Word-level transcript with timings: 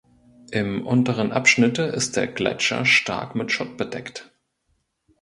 Im 0.49 0.87
unteren 0.87 1.31
Abschnitte 1.31 1.83
ist 1.83 2.15
der 2.17 2.25
Gletscher 2.25 2.87
stark 2.87 3.35
mit 3.35 3.51
Schutt 3.51 3.77
bedeckt. 3.77 4.31